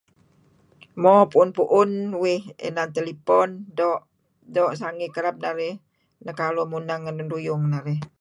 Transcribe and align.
Mo, 1.01 1.13
pu'un-pu-un 1.31 1.91
uih 2.21 2.41
inan 2.67 2.89
talepon 2.95 3.49
doo'... 3.77 4.03
doo' 4.55 4.77
sangey. 4.81 5.13
Kereb 5.15 5.35
narih 5.43 5.75
nekaruh 6.25 6.67
muneng 6.71 7.01
ngen 7.03 7.17
lun 7.17 7.31
ruyung 7.33 7.63
narih. 7.73 7.99